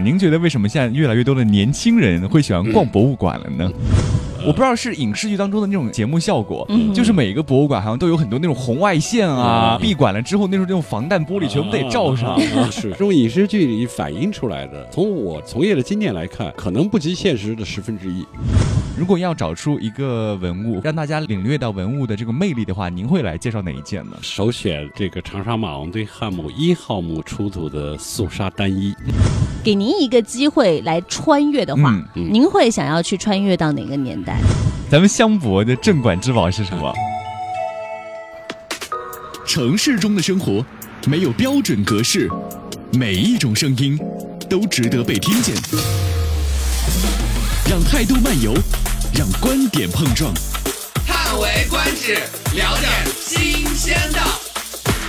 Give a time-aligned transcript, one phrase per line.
[0.00, 3.70] 您觉得为什么现在越来越多的年轻人会喜欢逛博物馆了呢？
[4.44, 12.36] 我不知道是影视剧当中的那种节目效果，就是每一个博物馆好像都有很多那种红外线啊，闭馆了之后那种那种防弹玻璃全部得罩上。
[12.72, 14.84] 是这种影视剧里反映出来的。
[14.90, 18.26] 从我从业的经验来看，可能不及现实的十分之一。
[19.02, 24.16] 如果要找出一个文物，让大家领略到文物的这个魅力的话，您会来介绍哪一件呢？
[24.22, 28.94] 首选这个长沙马王堆汉墓一号墓出土的素纱单衣。
[29.64, 34.38] 给您一个机会来穿越的话，您会想要去穿越到哪个年代？
[34.88, 36.94] 咱们香博的镇馆之宝是什么？
[39.44, 40.64] 城市中的生活
[41.08, 42.30] 没有标准格式，
[42.92, 43.98] 每一种声音
[44.48, 45.56] 都值得被听见。
[47.68, 48.54] 让态度漫游，
[49.14, 50.32] 让观点碰撞，
[51.06, 52.14] 叹为观止，
[52.56, 54.18] 聊点新鲜的。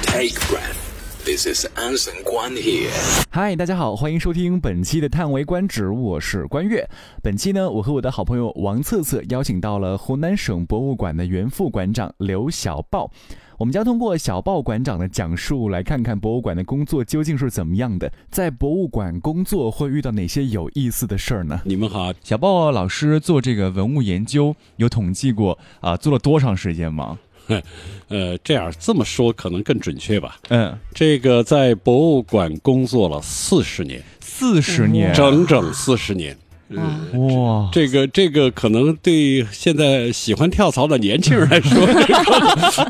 [0.04, 0.76] Take breath.
[1.24, 2.90] This is Anson Guan here。
[3.30, 6.86] 嗨，大家好，欢迎收听本期的叹为观止，我是关悦。
[7.22, 13.10] 本期呢，我和我的好朋友王策策邀请到了湖南省博物馆的原副馆长刘小豹。
[13.58, 18.12] 我们将通过小豹馆长的讲述，来看看博物馆的工作究竟是怎么样的。
[18.30, 21.62] 在博物馆工作会遇到哪些有意思的事儿呢？
[21.66, 27.20] 你们好，小豹老师做这个文物研究有统计过啊，做了多长时间吗？
[28.08, 30.38] 呃，这样这么说可能更准确吧。
[30.50, 36.36] 嗯，这个在博物馆工作了四十年，四十年，整整四十年。
[36.78, 41.86] 哇，这个这个可能对现在喜欢跳槽的年轻人来说，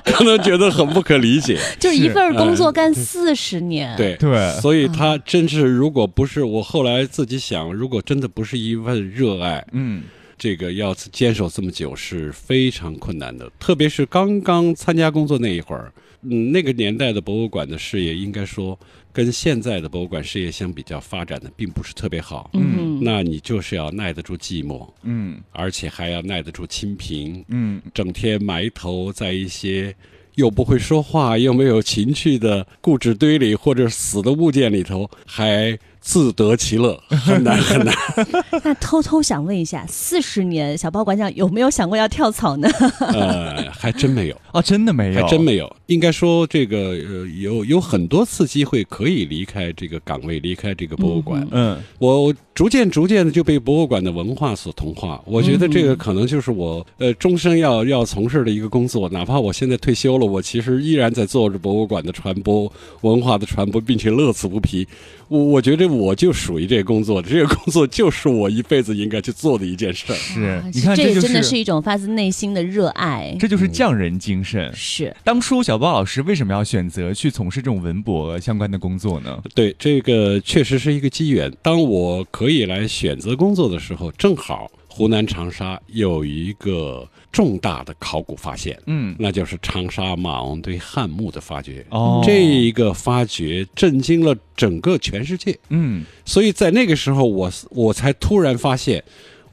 [0.04, 1.60] 可能觉得很不可理解。
[1.80, 10.04] 就一份工作干四十年，对对，所以他真是，如果不是我后来自己想，如果真的不是一份热爱，嗯。
[10.36, 18.78] 这个要坚守这么久是非常困难的，特别是刚刚参加工作那一会儿，嗯，那个年代的博物馆的事业，应该说
[19.14, 22.50] 跟现在的博物馆事业相比较，发展的并不是特别好。
[22.56, 29.96] 嗯，那你就是要耐得住寂寞，嗯，而且还要耐得住清贫，嗯，整天埋头在一些
[30.36, 35.78] 又不会说话又没有情趣的故纸堆里或者死的物件里头，还。
[36.04, 37.96] 自得其乐很难 很难。
[38.62, 42.70] 那偷偷想问一下，四十年小包馆长有没有想过要跳槽呢？
[43.00, 45.76] 呃，还真没有啊，真的没有，还真没有。
[45.86, 51.48] 应该说，这个呃，有有很多次机会可以离开这个岗位，离开这个博物馆。
[51.52, 55.22] 嗯，我逐渐逐渐的就被博物馆的文化所同化。
[55.26, 59.08] 我觉得这个可能就是我呃终生要要从事的一个工作。
[59.08, 62.70] 哪怕我现在退休了，我其实依然在做着博物馆的传播、
[63.02, 64.86] 文化的传播，并且乐此不疲。
[65.30, 65.93] 我我觉得。
[65.96, 70.16] 我就属于这个工作，这个工作就是我一辈子应该去做的一件事儿。
[70.16, 74.72] 是，你看，这真的是一种发自内心的热爱，这就是匠人精神。
[74.74, 79.42] 是，当初小包老师为什么要选择去从事这种文博相关的工作呢？
[79.54, 81.52] 对，这个确实是一个机缘。
[81.62, 84.72] 当我可以来选择工作的时候，正好。
[84.96, 91.84] 湖南长沙有一个重大的考古发现，嗯，那就是长沙马王堆汉墓的发掘。
[91.90, 99.04] 哦，这一个发掘震惊了整个全世界，嗯，所以在那个时候，我我才突然发现，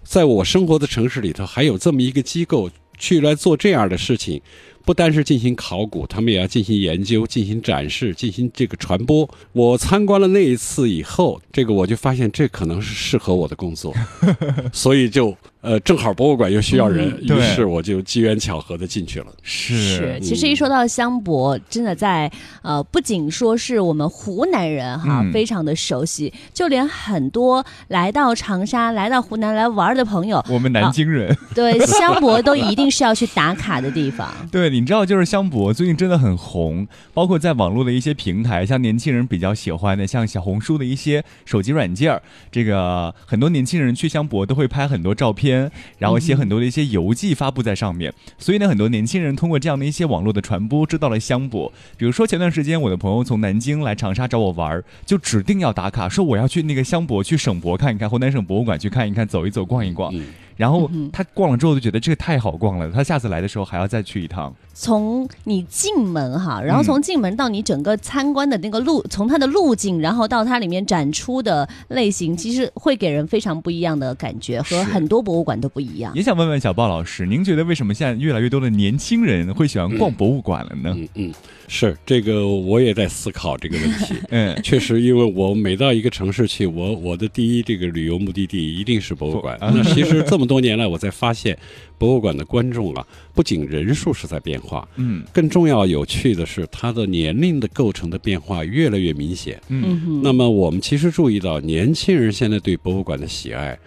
[0.05, 4.43] 在我生活的城市里头，还有这么一个机构去来做这样的事情。
[4.85, 9.29] 不单是进行考古，他们也要进行研究、进行展示、进行这个传播。
[9.53, 13.95] 我参观了那一次以后，这个我就发现这可能是适合我的工作，
[14.73, 15.37] 所以就。
[15.63, 19.27] 呃，正好博物馆又需要人，于是我就机缘巧合的进去了。
[19.43, 34.35] 是，其实一说到香博，真的在呃，不仅说是我们湖南人哈，非常的熟悉，就连很多来到长沙、来到湖南来玩的朋友，我们南京人，对香博都一定是要去打卡的地方。
[34.51, 45.71] 对，你知道，就是香博最近真的很红，包括在网络的一些平台，像年轻人比较喜欢的，像小红书的一些手机软件儿这个很多年轻人去香博都会拍很多照片。
[45.99, 51.71] 然后写很多的一些游记发布在上面，所以呢，很多年轻人通过这样的一些网络的传播，知道了香博。
[51.97, 60.13] 比如说前段时间，我的朋友从南京来长沙找我玩儿，就指定要打卡，说我要去那个香博，去省博看一看，湖南省博物馆去看一看，走一走，逛一逛。
[60.61, 64.55] 然后他逛了之后就觉得这个太好逛了，他下次来的时候还要再去一趟。
[64.75, 76.13] 从你进门哈，然后从进门到你整个参观的那个路，从它的路径，然后到它里面展出的类型，其实会给人非常不一样的感觉，和很多博物馆都不一样。
[76.15, 80.95] 也想问问小鲍老师，您觉得为什么现在越来越多的年轻人会喜欢逛博物馆了呢？
[80.95, 81.35] 嗯嗯，
[81.69, 84.15] 是这个我也在思考这个问题。
[84.31, 89.59] 嗯，确实，因为我每到一个城市去，我我的第一这个旅游目的地一定是博物馆。
[89.61, 90.50] 那其实这么。
[90.51, 91.57] 多年来，我才发现，
[91.97, 99.61] 博物馆的观众啊，不仅人数是在变化，嗯，更重要有趣的是，它的年龄的构成的变化越来越明显。
[99.69, 103.79] 嗯，那么我们其实注意到，年轻人现在对博物馆的喜爱。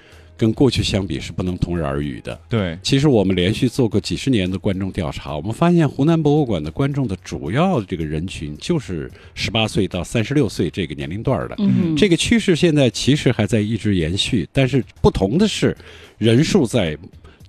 [0.43, 2.37] 跟过去相比是不能同日而语的。
[2.49, 11.55] 对，其实我们连续做过几十年的观众调查，我们发现湖南博物馆的观众的主要这个人群就是十八岁到三十六岁这个年龄段的。
[11.59, 15.73] 嗯，这个趋势现在其实还在一直延续，但是不同的是，
[16.17, 16.97] 人数在。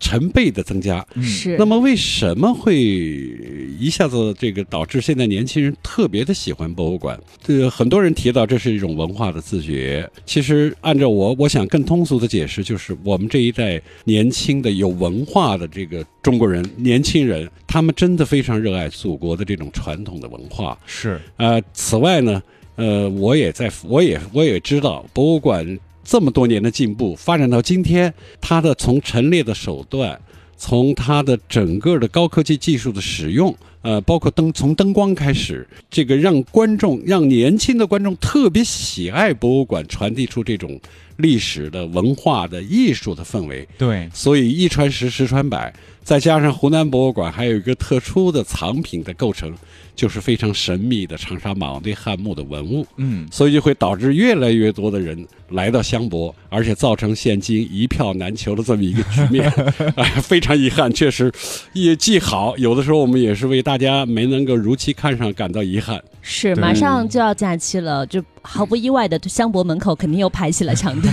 [0.01, 1.57] 成倍的增加，是。
[1.59, 7.19] 那么为什么会一下子这个导致现在年轻人特别的喜欢博物馆？
[7.47, 10.09] 呃，很多人提到这是一种文化的自觉。
[10.27, 20.79] 其实按照我，我想更通俗的解释，就是我们这一代年轻的有文化的这个中国人，年轻人，他们真的非常热爱祖国的这种传统的文化。
[20.87, 21.21] 是。
[21.37, 22.43] 呃，此外呢，
[22.77, 25.79] 呃，我也在，我也我也知道博物馆。
[26.05, 30.21] 这么多年的进步，发展到今天，它的从陈列的手段，
[30.57, 40.79] 从它的整个的高科技技术的使用，呃，包括灯从灯光开始，这个让观众让年轻的观众特别喜爱博物馆，传递出这种
[41.17, 43.67] 历史的文化的艺术的氛围。
[43.79, 45.73] 对，所以一传十，十传百，
[46.03, 49.53] 再加上湖南博物馆还有一个特殊的藏品的构成。
[49.95, 59.49] 就是非常神秘的长沙马王堆汉墓的文物，嗯，所以就会导致越来越多的人来到香博，而且造成现今一票难求的这么一个局面，
[59.97, 61.31] 哎， 非常遗憾，确实
[61.73, 66.03] 也既好，有的时候我们也是为大家没能够如期看上感到遗憾。
[66.27, 71.11] 是，马上就要假期了，就毫不意外的香博门口肯定又排起了长队。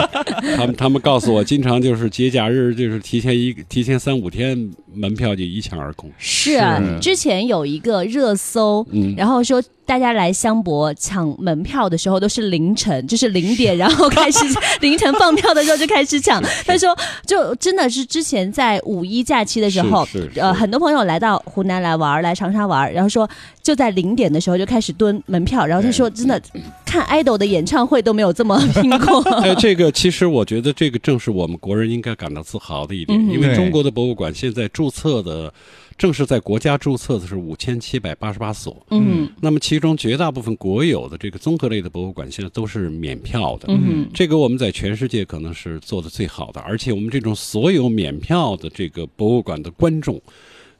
[0.54, 6.10] 他们他们告诉我，经常就是节假日，就是提前一提前三五天，门票就一抢而空。
[6.18, 9.62] 是啊，之前有一个热搜，然后说。
[9.86, 14.38] 大家来香博抢门票的时候都是凌晨， 就是零点，然后开始
[14.80, 16.40] 凌晨放票的时候就开始抢。
[16.64, 16.96] 他说，
[17.26, 20.06] 就真的是之前在五一假期的时候，
[20.36, 23.28] 呃，很多朋友来到湖南来玩，来长沙玩，然后说
[23.62, 25.64] 就在零点的时候就开始蹲门票。
[25.64, 26.40] 然后他说，真的
[26.84, 29.20] 看 idol 的演唱会都没有这么拼过。
[29.42, 35.52] 哎，这个其实我觉得这个正是我们国人应该感到自豪的一点，因为中国的博物馆现在注册的。
[35.98, 50.18] 正是在国家注册的是五千七百八十八所，嗯，那么其中绝大部分国有的这个综合类的博物馆现在都是免票的，嗯，这个我们在全世界可能是做的最好的，而且我们这种所有免票的这个博物馆的观众，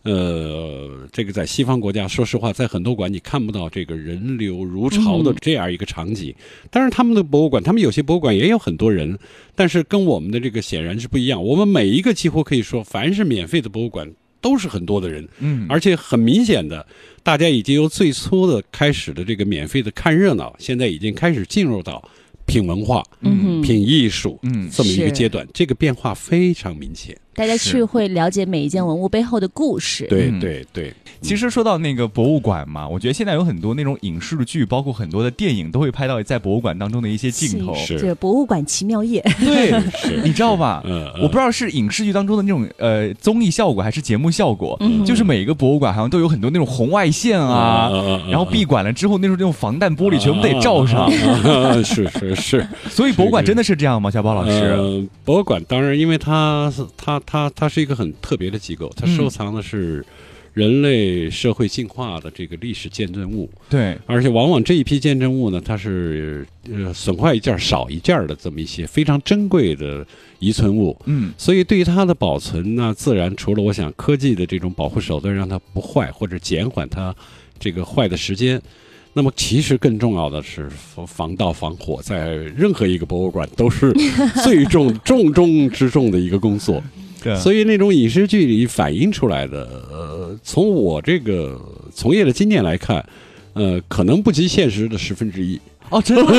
[0.03, 6.35] 呃，这个在西方国家，说实话，在很多馆你看不到这个人流如潮的这样一个场景，
[6.71, 9.19] 但是他们的博物馆，他们有些博物馆也有很多人，
[9.55, 14.11] 但是跟我们的这个显然是不一样，我们每一个几乎可以说，凡是免费的博物馆。
[14.43, 16.87] 都是很多的人，嗯，而且很明显的，
[17.23, 22.03] 大家已经由最初的开始的这个免费的看热闹，现在已经开始进入到
[22.47, 27.15] 品文化、嗯，品艺术，嗯，这么一个阶段，这个变化非常明显。
[27.35, 30.07] 大家去会了解每一件文物背后的故事。
[30.09, 30.93] 对对对。
[31.23, 37.75] 其实说到那个博物馆嘛，我觉得现在有很多那种影视剧，包括很多的电影，都会拍到在博物馆当中的一些镜头。
[37.75, 37.99] 是。
[37.99, 39.23] 这博物馆奇妙夜。
[39.39, 39.71] 对，
[40.25, 40.83] 你知道吧？
[40.87, 41.07] 嗯。
[41.21, 44.77] 我不知道是影视剧当中的那种呃综艺效果，还是节目效果。
[44.81, 45.05] 嗯。
[45.05, 47.91] 就是每一个博物馆好像都有很多那种红外线啊，
[48.31, 51.11] 然后闭馆了之后，那时候那种防弹玻璃全部得罩上。
[51.85, 52.67] 是是是。
[52.89, 54.11] 所以博物馆真的是这样吗？
[54.11, 54.75] 小宝老师？
[54.79, 56.83] 嗯，博物馆当然，因为它是
[57.27, 60.05] 它它它是一个很特别的机构，它收藏的是。
[60.53, 70.05] 人类社会进化的这个历史见证物，对，而且往往这一批见证物呢，它是呃损坏一件少一件的这么一些非常珍贵的
[70.41, 77.15] 遗存物，嗯，所以对于它的保存呢，自然除了我想科技的这种保护手段让它不坏或者减缓它
[77.57, 78.61] 这个坏的时间，
[79.13, 80.69] 那么其实更重要的是
[81.07, 83.93] 防盗防火，在任何一个博物馆都是
[84.43, 86.83] 最重 重中之重的一个工作。
[87.41, 91.61] 所以那种影视剧里反映出来的，呃，从我这个
[91.93, 93.05] 从业的经验来看，
[93.53, 95.61] 呃，可能不及现实的十分之一。
[95.91, 96.33] 哦，真的，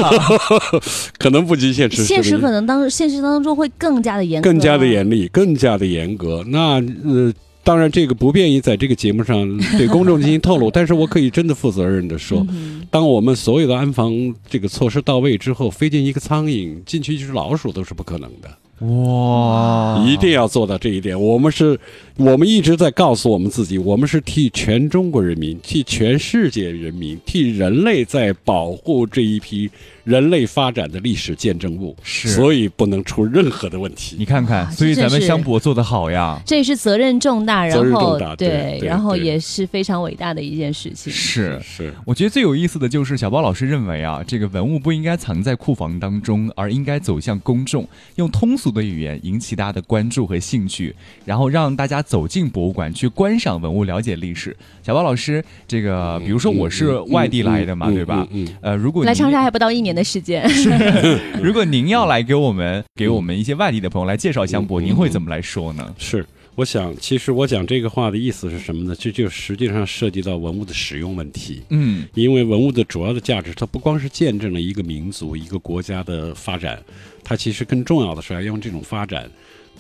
[1.20, 2.06] 可能不及现实。
[2.06, 6.42] 现实可能当现实当中会更加的严，更加的严厉，更加的严格。
[6.48, 9.46] 那呃，当然这个不便于在这个节目上
[9.78, 12.48] 对公众进行透露， 但是我可以真的负责任的说，
[12.90, 14.14] 当我们所有的安防
[14.50, 18.50] 这个措施到位之后，飞进一个苍蝇，进去一只老鼠都是不可能的。
[18.82, 20.04] 哇！
[20.08, 21.20] 一定要做到这一点。
[21.20, 21.80] 我们是，
[22.18, 29.70] 我们一直在告诉我们自己，我们是替全中国人民、替全世界人民、替人类在保护这一批
[30.04, 34.16] 人类发展的历史见证物，是所以不能出任何的问题。
[34.18, 41.12] 你看看，所以咱们香博做的好呀，这也是责任重大，然后对，然后也是非常伟大的一件事情。
[41.12, 54.56] 是是，我觉得最有意思的就是小包老师认为啊，这个文物不应该藏在库房当中，而应该走向公众，用通俗的语言引起大家的关注和兴趣，然后让大家走进博物馆去观赏文物，了解历史。
[54.84, 58.28] 小包老师，这个比如说我是外地来的嘛，对吧？
[58.32, 60.70] 嗯，呃，如果来长沙还不到一年的时间， 是。
[61.42, 65.96] 如果您要来给我们给我们一些外地的朋友来介绍香博，您会怎么来说呢？
[65.98, 68.96] 是，我想，其实我讲这个话的意思是什么呢？
[68.98, 71.62] 这就实际上涉及到文物的使用问题。
[71.70, 76.82] 嗯，因为文物的主要的价值，它不光是见证了一个民族、一个国家的发展，
[77.24, 79.30] 它其实更重要的是要用这种发展。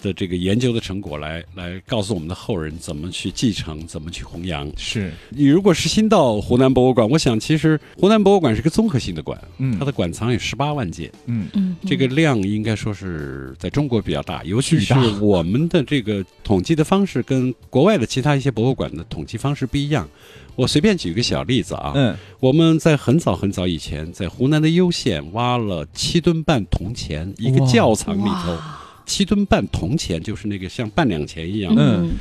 [0.01, 4.71] 的这个研究的成果来来告诉我们的后人怎么去继承，怎么去弘扬。
[4.75, 5.11] 是。
[5.29, 11.47] 你如果是新到湖南博物馆，我想其实湖南博物馆是个综合性的馆，嗯，它的馆藏有十八万件，嗯。
[11.53, 20.09] 嗯，这个量应该说是在中国比较大，尤其是我们的这个统计的方式跟国外的其他一些博物馆的统计方式不一样。
[20.55, 28.57] 我随便举个小例子啊，嗯，我们在很早很早以前，在湖南的攸县挖了七吨半铜钱，一个窖藏里头。
[29.11, 31.73] 七吨半铜钱，就是那个像半两钱一样。
[31.77, 32.11] 嗯，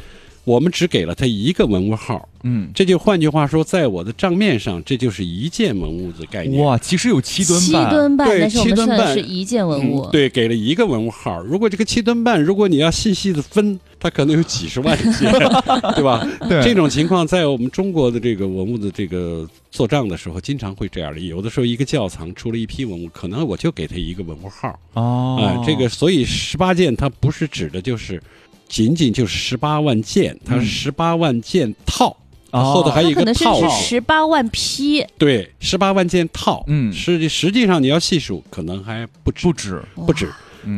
[0.44, 2.28] 我们只给了他一个文物号。
[2.42, 6.64] 嗯，这就换句话说，在我的账面上，这就是一件文物的概念。
[6.64, 10.08] 哇，其实有七吨半，七吨半，对，七吨半是一件文物。
[10.10, 11.42] 对，给了一个文物号。
[11.42, 13.78] 如果这个七吨半，如果你要细细的分。
[14.02, 15.30] 它可能有几十万件，
[15.94, 16.26] 对吧？
[16.48, 21.20] 对这种情况，在我们中国的这个文物的这个做账的时候，经常会这样的。
[21.20, 24.80] 有的时候，一个窖藏出了一批文物，可能我就给他一个文物号。
[24.94, 28.18] 哦，哎，这个所以十八件，它不是指的就是
[28.70, 32.16] 仅仅就是十八万件，它是十八万件套，
[32.52, 33.60] 后头还有一个套。
[33.60, 35.04] 是十八万批。
[35.18, 36.64] 对，十八万件套。
[36.68, 40.28] 嗯，实际实际上你要细数，可能还不止，不止，不止。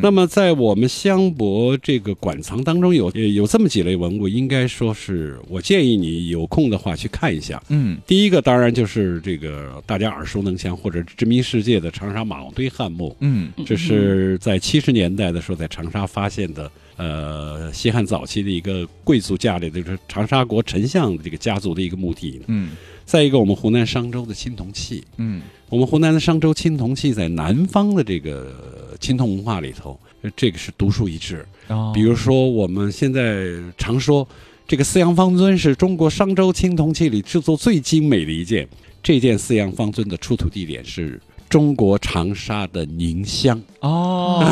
[0.00, 7.60] 那么，在我们香博这个馆藏当中，有有这么几类文物，应该说是我建议你有空的话去看一下。
[7.68, 13.16] 嗯，第一个当然就是这个大家耳熟能详或者知名世界的长沙马王堆汉墓。
[13.18, 16.70] 嗯，这是在七十年代的时候在长沙发现的，
[17.02, 22.40] 呃，西汉早期的一个贵族家里的，就是长沙国丞相的这个家族的一个墓地。
[22.46, 22.70] 嗯，
[23.04, 25.02] 再一个，我们湖南商州的青铜器。
[25.16, 28.54] 嗯，我们湖南的商州青铜器在南方的这个。
[29.00, 29.98] 青铜文化里头，
[30.36, 31.44] 这个是独树一帜。
[31.92, 34.28] 比如说，我们现在常说，
[34.68, 38.68] 这个四羊方尊是中国商周青铜器里制作最精美的一件。
[39.02, 41.20] 这件四羊方尊的出土地点是
[41.52, 43.60] 中国长沙的宁乡。
[43.80, 44.42] 哦，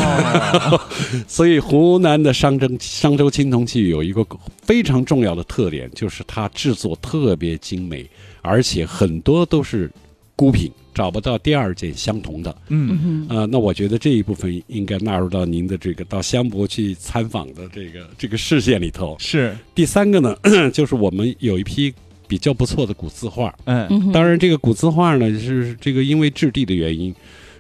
[1.27, 4.23] 所以湖南的商周商周青铜器有一个
[4.61, 8.07] 非常重要的特点，就是它制作特别精美，
[8.43, 9.91] 而且很多都是
[10.37, 10.71] 孤品。
[10.93, 19.17] 找不到第二件相同的，嗯，呃，那我觉得这一部分应该纳入到您的这个到湘博去参访的这个这个视线里头。
[19.21, 20.37] 是第三个呢，
[20.75, 21.95] 就是我们有一批
[22.31, 27.13] 比较不错的古字画，嗯，当然这个古字画呢是这个因为质地的原因，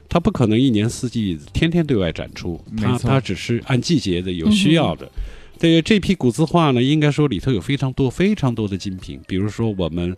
[0.09, 5.11] 它不可能一年四季天天对外展出，它它只是按季节的有需要的。
[5.59, 10.17] 对这批古字画呢，应该说里头有非常多非常多的精品，比如说我们。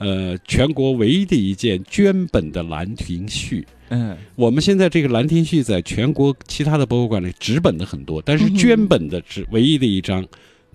[0.00, 3.62] 呃，全国唯一的一件绢本的《兰亭序》。
[3.88, 10.24] 嗯，我们现在这个《兰亭序》在全国其他的博物馆里纸本的很多，但是绢本的只唯一的一张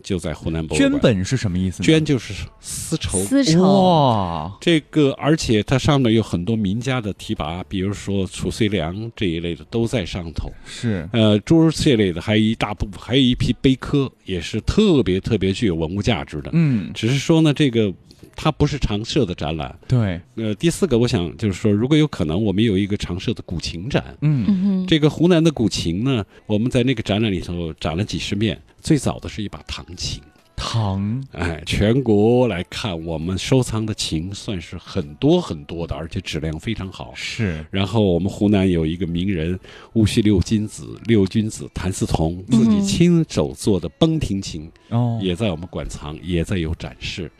[0.03, 0.91] 就在湖南博物馆。
[0.91, 1.81] 绢本是什么意思？
[1.81, 3.17] 绢就是丝绸。
[3.23, 10.51] 丝绸哇，这个而且它上面有很多名家的题跋，比如说褚遂良这一类的都在上头。
[10.65, 16.49] 是呃，诸如此类的，还有一大部分，还有一批碑刻，也是特别特别具有文物价值的。
[16.53, 17.93] 嗯，只是说呢，这个。
[18.35, 20.19] 它不是常设的展览，对。
[20.35, 24.17] 呃，第四个，我想就是说，如果有可能，我们有一个常设的古琴展。
[24.21, 28.59] 嗯，这个湖南的古琴呢，我们在那个展览里头展了几十面。
[28.81, 30.21] 最早的是一把唐琴，
[30.57, 37.13] 唐，哎，全国来看，我们收藏的琴算是很多很多的，而且质量非常好。
[37.15, 37.65] 是。
[37.71, 39.57] 然后我们湖南有一个名人，
[39.93, 47.31] 戊戌六君子，六君子谭嗣同自己亲手做的崩庭琴，哦，也在我们馆藏，也在有展示。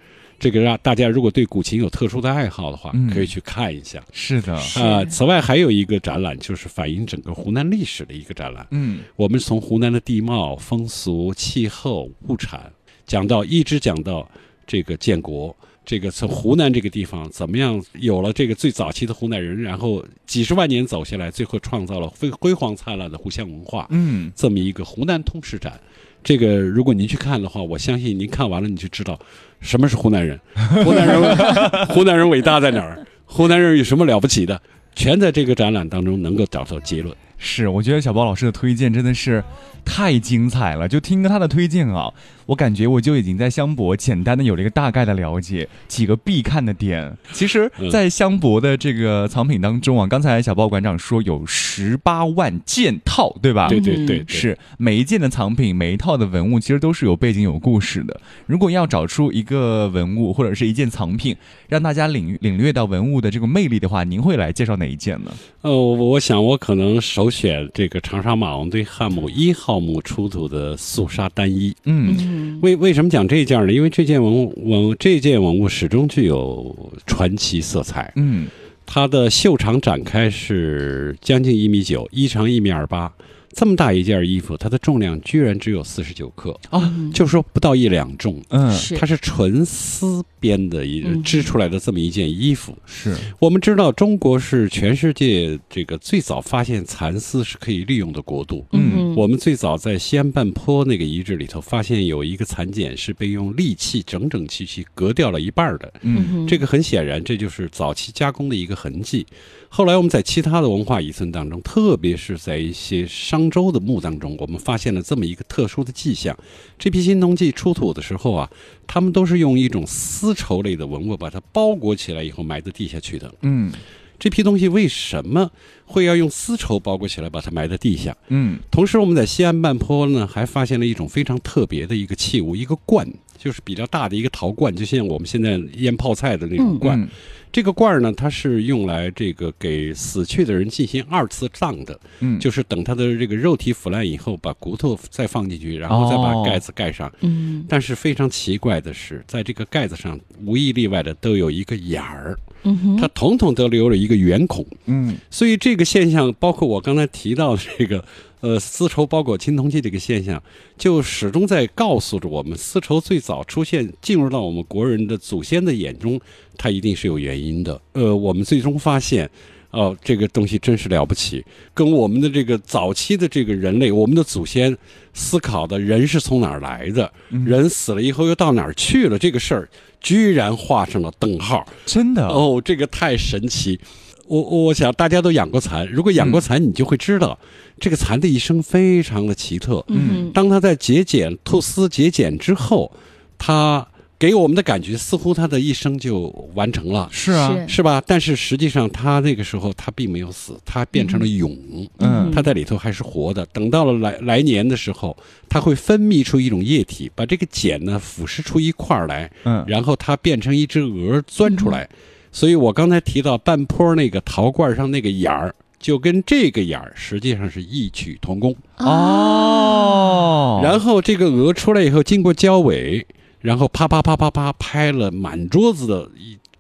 [0.44, 4.04] 这个让大家如果对古琴有特殊的爱好的话，可以去看一下。
[4.12, 8.68] 是的啊，此外还有一个展览，就是反映整个湖南历史的一个展览。
[8.72, 12.70] 嗯，我们从湖南的地貌、风俗、气候、物产
[13.06, 14.30] 讲到，一直讲到
[14.68, 15.56] 这个建国。
[15.86, 23.88] 这个从湖南这个地方怎么样有了这个最早期的湖南人，然后几十万年走下来，最后创造了辉辉煌灿烂的湖湘文化。
[23.92, 25.80] 嗯，这么一个湖南通史展。
[26.24, 29.20] 这个如果您去看的话，我相信您看完了你就知道
[29.60, 30.40] 什么是湖南人，
[30.84, 31.38] 湖南人
[31.90, 34.62] 湖南人伟大在哪儿，湖南人有什么了不起的。
[34.96, 37.16] 全在这个展览当中能够找到结论。
[37.40, 39.44] 是，我觉得小包老师的推荐真的是
[39.84, 40.88] 太精彩了。
[40.88, 42.14] 就听他的推荐啊，
[42.54, 47.18] 我感觉我就已经在香博简单的有了一个大概的了解，几个必看的点。
[47.32, 53.68] 其实，在香博的这个藏品当中啊，刚才小包馆长说有十八万件套，对吧？
[53.70, 58.22] 对对对，是每一件的藏品，每一套的文物，其实都是有背景、有故事的。
[58.46, 61.36] 如果要找出一个文物或者是一件藏品，
[61.68, 65.32] 让大家领领略到文物的这个魅力的话，您会来介绍哪一件呢？
[65.62, 67.34] 呃，我想我可能首。
[67.34, 72.16] 选这个长沙马王堆汉墓一号墓出土的素纱单衣，嗯，
[72.62, 73.72] 为为什么讲这件呢？
[73.72, 78.48] 因为这件文物文这件文物始终具有传奇色彩，嗯，
[78.86, 83.12] 它的袖长展开是将近一米九，衣长一米二八。
[83.56, 88.42] 这么大一件衣服，它的重量居然只有四十九克啊，就说不到一两重。
[88.50, 92.76] 嗯，它是纯丝编的一织出来的这么一件衣服。
[92.86, 98.66] 是我们知道，中国是全世界这个最早发现蚕丝是可以利用的国度。
[98.72, 105.94] 嗯，我们最早在西安半坡那个遗址里头发现有一个蚕茧是被用利器整整齐齐割掉了一半的。
[106.02, 109.26] 嗯，这个很显然，这就是早期加工的一个痕迹。
[109.70, 116.38] 后来我们在其他的文化遗存当中，特别是在一些商周的墓当中，我们发现了这么一个特殊的迹象。
[116.78, 118.50] 这批青铜器出土的时候啊，
[118.86, 123.34] 他们都是用一种丝绸类的文物把它包裹起来以后埋在地下去的。
[123.42, 123.72] 嗯，
[124.20, 125.50] 这批东西为什么
[125.86, 128.16] 会要用丝绸包裹起来把它埋在地下？
[128.30, 133.08] 嗯，同时我们在西安半坡呢，还发现了一种非常特别的一个器物，一个罐，
[133.38, 137.10] 就是比较大的一个陶罐，就像我们现在腌泡菜的那种罐。
[137.54, 147.10] 这个罐儿呢，它是用来这个给死去的人进行二次葬的，嗯，就是等他的这个肉体腐烂以后，把骨头再放进去，然后再把盖子盖上。
[147.22, 154.66] 嗯，但是非常奇怪的是，在这个盖子上无一例外的都有一个眼儿，嗯它统统都留了一个圆孔。
[154.88, 158.04] 嗯，所以这个现象，包括我刚才提到的这个。
[158.44, 160.44] 呃，丝绸包裹青铜器这个现象，
[160.78, 166.20] 就始终在告诉着我们，丝绸最早出现进入到我们国人的祖先的眼中，
[166.58, 167.82] 它一定是有原因的。
[167.94, 169.30] 呃，我们最终发现，
[169.72, 171.42] 哦，这个东西真是了不起，
[171.74, 174.78] 跟我们的这个早期的这个人类，我们的祖先
[175.14, 179.70] 思考的人是从哪儿来的，人死了以后又到哪儿去了，这个事儿
[180.02, 181.66] 居然画上了等号。
[181.86, 183.80] 真的哦，这个太神奇。
[184.28, 187.38] 我我想大家都养过蚕，如果养过蚕，你就会知道，
[187.80, 189.84] 这个蚕的一生非常的奇特。
[189.88, 192.92] 嗯，当它在节茧吐丝节茧之后，
[193.38, 193.86] 它
[194.18, 197.10] 给我们的感觉似乎它的一生就完成了。
[197.12, 198.02] 是啊，是吧？
[198.08, 201.90] 但是实际上，它那个时候它并没有死，它变成了蛹。
[202.00, 203.46] 嗯，它在里头还是活的。
[203.48, 205.18] 等到了来来年的时候，
[205.50, 209.30] 它会分泌出一种液体，把这个茧呢腐蚀出一块来。
[209.44, 211.90] 嗯，然后它变成一只蛾钻出来。
[212.34, 220.60] 所以我刚才提到半坡那个陶罐上那个眼儿，就跟这个眼儿实际上是异曲同工哦。
[220.64, 223.06] 然后这个鹅出来以后，经过交尾，
[223.40, 226.10] 然后啪啪啪啪啪拍了满桌子的，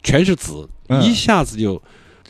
[0.04, 0.70] 全是籽，
[1.02, 1.82] 一下子就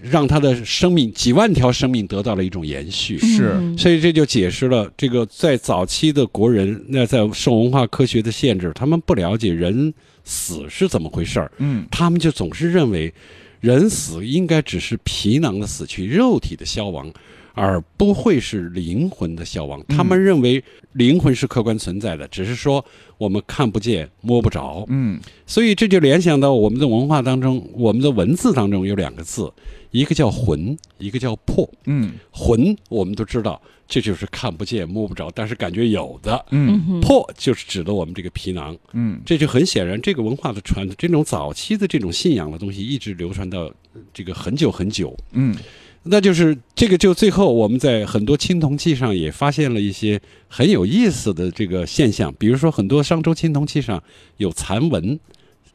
[0.01, 3.17] 让它的生命几万条生命得到了一种延续。
[3.17, 9.93] 是，所以这就解释了这个在早期的国人，那在受文化科学的限制，他们不了解人。
[10.23, 11.51] 死是怎么回事儿？
[11.57, 13.13] 嗯，他们就总是认为，
[13.59, 17.11] 人死应该只是皮囊的死去，肉体的消亡，
[17.53, 19.83] 而不会是灵魂的消亡。
[19.87, 20.63] 他们认为
[20.93, 22.83] 灵魂是客观存在的，只是说
[23.17, 24.83] 我们看不见、摸不着。
[24.89, 29.51] 嗯，所以这就联想到我们的文化当中，我们的文字当中有两个字，
[29.91, 31.69] 一个叫魂，一个叫魄。
[31.85, 33.61] 嗯，魂我们都知道。
[33.85, 36.43] 这就是看不见摸不着，但是感觉有的。
[36.49, 38.75] 嗯，魄就是指的我们这个皮囊。
[38.93, 43.71] 嗯，这就很显然，这个文化的传，这种早期的这种信仰的东西，一直流传到
[44.11, 45.15] 这个很久很久。
[45.33, 45.55] 嗯，
[46.03, 54.01] 那就是这个，就最后我们在很多青铜器上也发现了一些很有意思的这个现象，比如说很多商周青铜器上
[54.37, 55.19] 有蚕纹。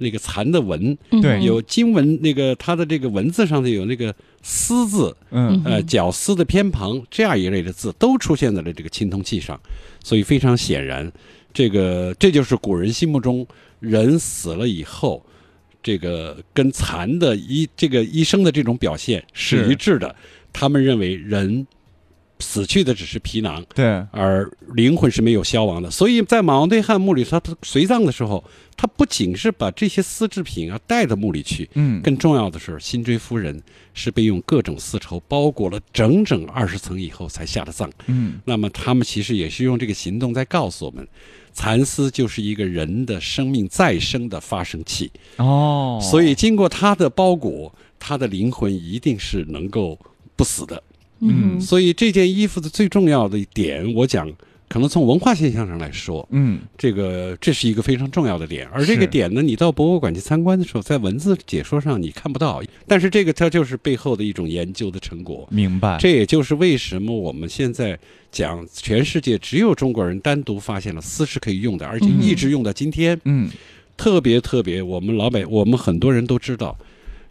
[0.00, 4.14] 那个蚕的纹，对，有金文，那个它的这个文字上头有那个
[4.44, 9.60] 丝字，嗯，呃，绞丝的偏旁这样一类的字都出现在了这个青铜器上，
[10.04, 11.10] 所以非常显然，
[11.52, 13.44] 这个这就是古人心目中
[13.80, 15.20] 人死了以后，
[15.82, 20.14] 这个跟蚕的医这个医生的这种表现是一致的，
[20.52, 21.66] 他们认为人。
[22.40, 25.90] 死去的只是皮囊，对，而灵魂是没有消亡的。
[25.90, 28.44] 所以在马王堆汉墓里，他随葬的时候，
[28.76, 33.60] 他不仅是把这些丝制品啊带到墓里去，嗯，更重要的是，辛追夫人
[33.92, 41.04] 是被用各种丝绸包裹了整整二十层以后才下的葬，嗯，那么他们其实也是用这个行动在告诉我们，
[41.58, 49.98] 蚕丝就是一个人的生命再生的发生器，哦，所以经过它的包裹，它的灵魂一定是能够。
[50.38, 50.80] 不死的。
[51.18, 54.32] 嗯，所以这件衣服的最重要的一点，我讲。
[54.68, 65.48] 可能从文化现象上来说，嗯，这个这是一个非常重要的点，而这个点呢，你到博物馆去参观的时候，在文字解说上你看不到，但是这个它就是背后的一种研究的成果。
[65.50, 65.96] 明白。
[65.98, 67.98] 这也就是为什么我们现在
[68.30, 73.18] 讲全世界只有中国人单独发现了丝是可以用的，而且一直用到今天。
[73.24, 73.48] 嗯，
[73.96, 76.76] 特别特别，我们老百我们很多人都知道，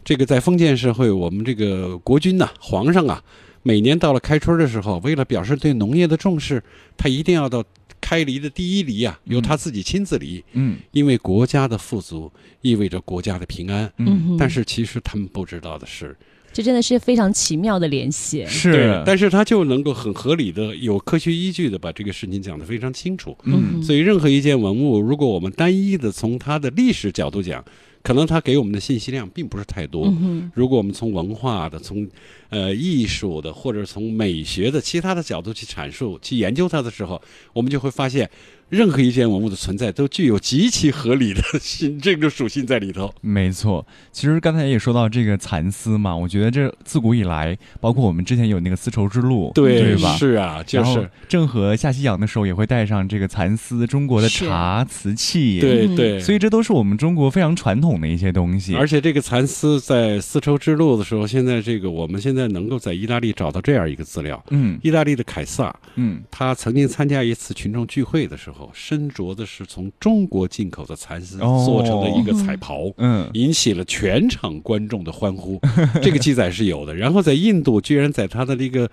[0.04, 3.22] 这个在封建社会，我们这个国君呐，皇上啊。
[3.68, 6.62] 每年到了开春的时候，为了表示对农业的重视，
[6.96, 7.62] 他一定要到
[8.00, 10.42] 开犁的第一犁啊，由他自己亲自犁。
[10.54, 13.92] 嗯，因为国家的富足意味着国家的平安。
[13.98, 16.16] 嗯，但是其实他们不知道的是，
[16.50, 18.46] 这真的是非常奇妙的联系。
[18.46, 23.36] 是，但是他就能够很合理的、有科学依据的把这个事情讲得非常清楚。
[23.44, 27.62] 嗯，所以任何一件文物，如果我们单一的从它的历史角度讲，
[28.00, 30.06] 可能它给我们的信息量并不是太多。
[30.06, 32.08] 嗯如果我们从文化的、从
[32.50, 37.20] 呃艺术的，或者从美学的其他的角度去阐述、去研究它的时候，
[37.52, 38.28] 我们就会发现。
[38.70, 43.10] 任何一件文物的存在都具有极其合理的性 这个属性在里头。
[43.22, 50.14] 没错，其实刚才也说到这个蚕丝嘛，我觉得这自古以来，包括我们之前有那个丝绸之路，对吧？
[50.18, 58.74] 是啊，就是郑和下西洋的时候也会带上这个蚕丝，中国的茶瓷器，对对，所以这都是我们中国非常传统的一些东西。
[58.74, 68.70] 而且这个蚕丝在丝绸之路的时候，现在这个我们现在能够在意大利找到这样一个资料，嗯，意大利的凯撒，嗯，他曾经参加一次群众聚会的时候。
[68.72, 75.60] 身着的是从中国进口的蚕丝做成的一个彩袍，嗯，引起了全场观众的欢呼。
[76.02, 76.94] 这个记载是有的。
[76.94, 78.88] 然后在印度，居然在他的那个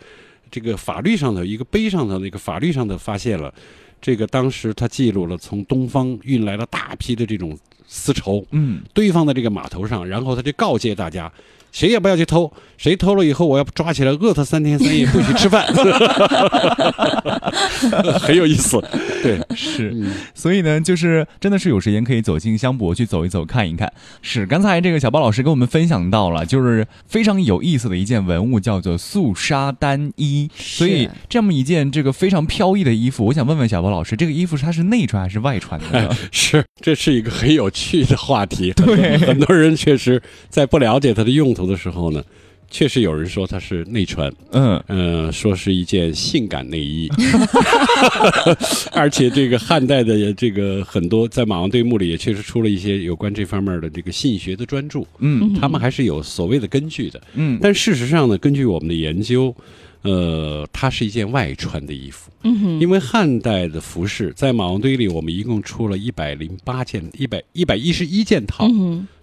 [0.49, 3.53] 这个法律上头一个碑上头那个法律上头发现了，
[4.01, 11.31] 这个当时他记录了从东方运来了大批的这种丝绸，嗯，堆放在这个码头上，然后他就告诫大家。
[11.75, 15.67] 谁也不要去偷，谁偷了以后，我要抓起来饿他三天三夜，不许吃饭，
[18.17, 18.81] 很有意思。
[19.21, 19.93] 对，是，
[20.33, 23.91] 所以呢，就是真的是有时间可以走进香博去走一走，看一看。
[24.21, 30.49] 是，刚才这个小包老师跟我们分享到了，就是非常有意思的一件文物，叫做素纱单衣。
[30.55, 36.15] 所以这么一件这个非常飘逸的衣服，我想问问小包老师，这个衣服它是内穿还是外穿的？
[36.31, 38.71] 是，这是一个很有趣的话题。
[38.71, 41.64] 对，很多人确实在不了解它的用途。
[41.65, 42.23] 的时候呢，
[42.69, 44.81] 确实有人说它是内穿，嗯。
[44.87, 47.09] 嗯，说是一件性感内衣，
[48.93, 59.53] 而且这个汉代的这个很多在马王堆墓里也确实出了一些有关这方面的这个性学的专著，嗯，他们还是有所谓的根据的，嗯，但事实上呢，根据我们的研究，
[60.03, 62.79] 呃，它是一件外穿的衣服，嗯哼。
[62.79, 68.69] 因为汉代的服饰在马王堆里，我们一共出了一百零八件，一百一百一十一件套。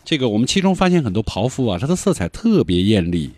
[0.05, 3.31] 这个我们其中发现很多袍服啊，它的色彩特别艳丽，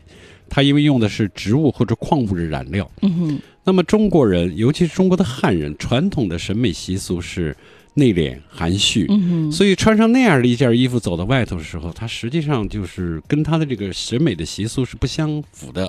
[0.49, 2.91] 它因为用的是植物或者矿物的染料。
[3.03, 3.41] 嗯哼。
[3.65, 7.57] 那么中国人，尤其是中国的汉人，传统的审美习俗是。
[7.97, 9.09] 内敛含蓄，
[9.53, 15.89] 所以穿上那样的一件衣服走到外头的时候，它实际上就是跟他的这个审美的习俗是不相符的。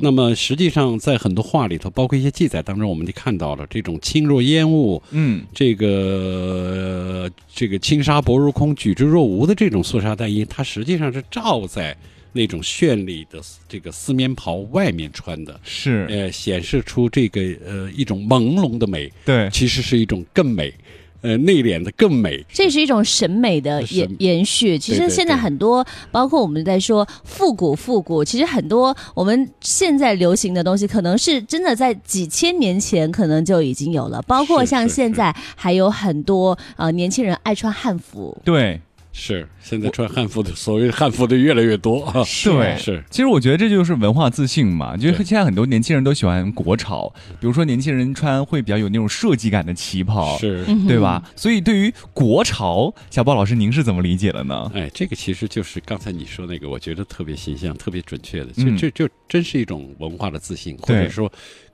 [0.00, 11.96] 那么实际上在很多画里头，包括一些记载当中，我们就看到了这种轻若烟雾，嗯，这个这个轻纱薄如空，举之若无的这种素纱单衣，它实际上是罩在
[12.32, 16.06] 那种绚丽的这个丝棉袍外面穿的，是。
[16.10, 20.74] 呃显示出这个呃一种朦胧的美，对，其实是一种更美。
[21.26, 24.78] 呃，内敛的更美，这是一种审美的延延续。
[24.78, 34.22] 其实现在很多，包括我们在说复古复古，其实很多我们现在流行的东西，可能是真的在几千年前可能就已经有了。
[34.22, 38.80] 包括像现在还有很多呃年轻人爱穿汉服，对。
[39.18, 42.22] 是，现在穿汉服的，所谓汉服的越来越多啊。
[42.44, 43.02] 对，是。
[43.10, 51.20] 其实我觉得这就是文化自信嘛，就是现在很多年轻人都喜欢国潮，比如说年轻人穿会比较有那种设计感的旗袍，是，对吧？
[51.34, 54.70] 所以对于国潮，小鲍老师您是怎么理解的呢？
[54.72, 61.28] 哎，这个其实就是刚才你说那个，我觉得特别形象、特别准确的，就这就真是一种文化的自信，或者说。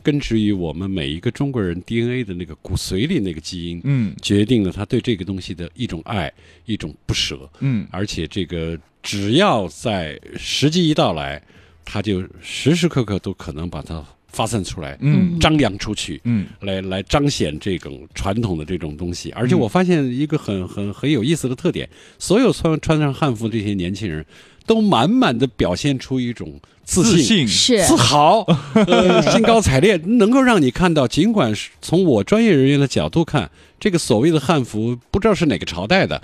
[0.05, 6.29] 根植于我们每一个中国人 DNA 的那个骨髓里那个基因，嗯，决定了他对这个东西的一种爱，
[6.65, 11.43] 一种不舍，嗯，而且这个只要在时机一到来，
[11.85, 19.31] 他就时时刻刻都可能把它发散出来，嗯，张扬出去，嗯，来来彰显这种传统的这种东西。
[19.33, 24.25] 而且我发现一个很很很有意思的特点，所有穿穿上汉服这些年轻人。
[24.65, 31.07] 都满满的表现出一种自信、是自豪、 呃，兴高采烈，能够让你看到。
[31.07, 36.21] 尽管是从我专业人员的角度看，这个所谓的汉服不知道是哪个朝代的，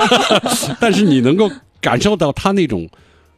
[0.80, 2.88] 但是你能够感受到他那种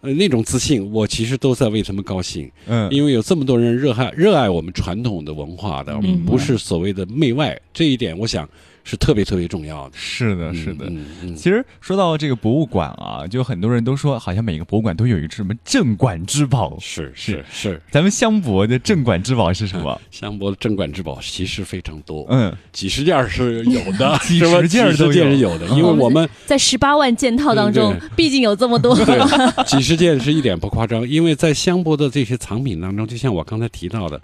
[0.00, 2.50] 呃，那种自信，我其实都在为他们高兴。
[2.66, 5.94] 嗯，因为有这么多人热爱热爱我们传统的文化的，
[6.26, 8.48] 不是所谓的媚外，这一点我想。
[8.84, 10.90] 是特别特别重要的，是的，是的。
[11.36, 16.76] 其实说到这个博物馆啊，就很多人都说，好像每个博物馆都有一只什么镇馆之宝。
[16.80, 20.00] 是是是，咱们香博的镇馆之宝是什么？
[20.10, 28.96] 香博的镇馆之宝其实非常多，嗯，几十件是有的， 几十件都是有的，因为我们在十八万件套当中，毕竟有这么多，
[29.66, 31.08] 几十件是一点不夸张。
[31.08, 34.20] 因为在香博的这些藏品当中，就像我刚才提到的，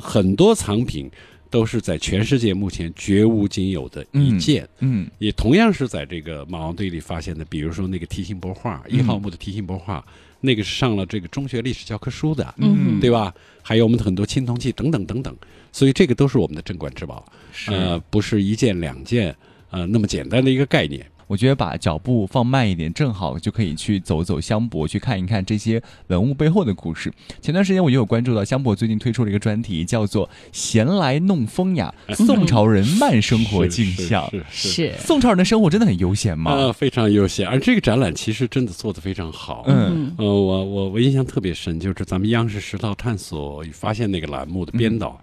[0.00, 1.10] 很多藏品。
[1.52, 7.44] 都是在全世界目前绝无仅有的一件，嗯，也同样是在这个马王堆里发现的。
[7.44, 10.02] 比如说那个提琴帛画，一号墓的提琴帛画，
[10.40, 13.34] 那个是上了这个中学历史教科书的，嗯，对吧？
[13.60, 15.36] 还有我们的很多青铜器等等等等，
[15.70, 17.22] 所以这个都是我们的镇馆之宝，
[17.66, 19.36] 呃，不是一件两件，
[19.70, 21.06] 呃，那么简单的一个概念。
[21.32, 27.10] 我觉得把脚步放慢一点，正好就可以去走走香博，去看一看这些文物背后的故事。
[27.40, 34.28] 前段时间我也有关注到香博最近推出了一个专题，叫做“闲来弄风雅：宋朝人慢生活镜像”。
[34.52, 36.52] 是是宋朝人的生活真的很悠闲吗？
[36.52, 37.48] 呃，非常悠闲。
[37.48, 39.64] 而这个展览其实真的做的非常好。
[39.68, 45.18] 嗯，呃，我我我印象特别深，就是咱们央视十套探索与发现那个栏目的编导，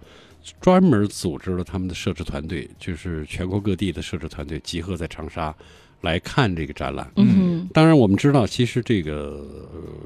[0.60, 5.54] 专门组织了他们的摄制团队，就是全国各地的摄制团队集合在长沙。
[6.02, 9.46] 来看这个展览，嗯，当然我们知道，其实这个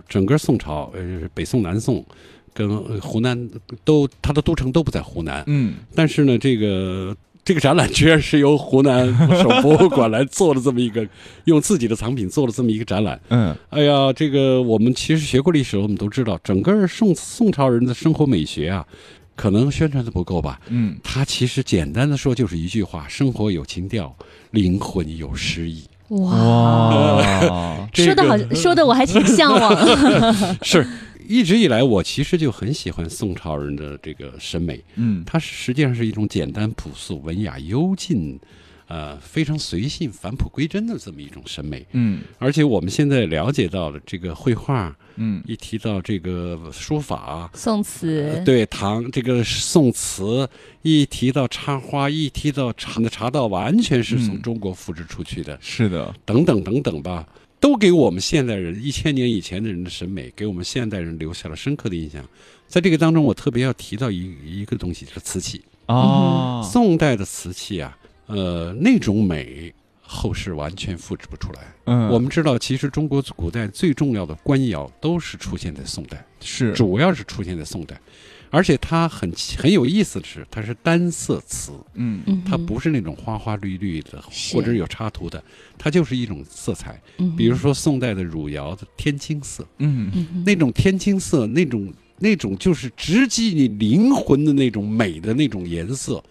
[0.08, 2.04] 整个宋朝，呃，北宋、南宋，
[2.52, 3.48] 跟湖南
[3.84, 9.06] 都，它的都城都不在湖南，嗯，但是呢，这个这个展览居然是由湖南
[9.38, 11.06] 省博物馆来做了这么一个，
[11.44, 18.86] 用自己的藏品做了这么一个展览，嗯，哎呀，这个我们其实学过历史，我们都知道，整个宋宋朝人的生活美学啊。
[19.36, 20.60] 可能宣传的不够吧？
[20.68, 24.14] 嗯，他其实简单的说就是一句话：生活有情调，
[24.50, 25.84] 灵魂有诗意。
[26.08, 29.74] 哇， 说的好，说的我还挺向往。
[30.62, 30.86] 是
[31.26, 34.82] 一直以来，我其实就很喜欢宋朝人的这个审美。
[34.96, 38.38] 嗯，它实际上是一种简单朴素、文雅幽静。
[38.86, 50.46] 呃，非常随性、返璞归真的这么一种审美，嗯，而且我们现在了解到了这个绘画，嗯，一提到这个书法、宋词，对唐这个宋词，
[50.82, 57.26] 一提到插花，一提到茶的茶道，完全是从中国复制出去的，是的，等等等等吧，
[57.58, 62.22] 都给我们现代人一千年以前的人的审美，给我们现代人留下了深刻的印象。
[62.68, 65.62] 在这个当中，我特别要提到一一个东西，就是瓷器。
[65.86, 67.96] 啊，宋代的瓷器啊。
[68.26, 71.60] 呃，那种美，后世完全复制不出来。
[71.84, 78.00] 嗯，我们知道，其实中国古代最重要的官窑都是出现在宋代，是主要是出现在宋代，
[78.48, 85.42] 而且它很很有意思的是，它是单色瓷，嗯，它不是那种花花绿绿的或者有插图的，
[85.76, 86.98] 它就是一种色彩。
[87.18, 96.22] 嗯，比如说宋代的汝窑的天青色，嗯嗯，那种天青色，那种那种就是直击你灵魂的那种美的那种颜色。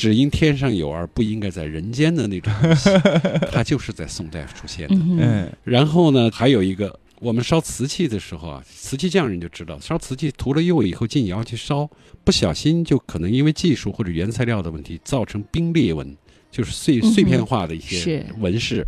[0.00, 2.88] 只因天上有而不应该在人间的那种东西，
[3.52, 4.96] 它就是在宋代出现的。
[4.96, 11.86] 嗯，然后呢，还有一个，我们烧瓷器的时候啊，瓷器匠人就知道，烧瓷器涂了釉以后进窑去烧，
[12.24, 16.16] 不小心就可能因为技术或者原材料的问题，造成冰裂纹，
[16.50, 18.82] 就是碎碎片化的一些纹饰。